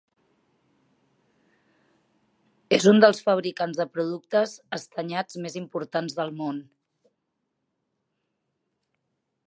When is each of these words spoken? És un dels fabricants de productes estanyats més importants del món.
És 2.79 2.87
un 2.93 3.03
dels 3.05 3.21
fabricants 3.27 3.81
de 3.81 3.87
productes 3.97 4.57
estanyats 4.81 5.39
més 5.45 5.59
importants 5.65 6.19
del 6.21 6.33
món. 6.43 6.65